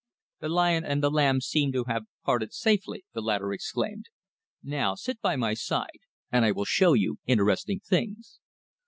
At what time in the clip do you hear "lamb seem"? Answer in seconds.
1.11-1.71